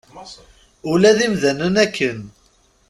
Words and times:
Ula 0.91 1.11
d 1.17 1.19
imdanen 1.25 1.75
akken. 1.85 2.19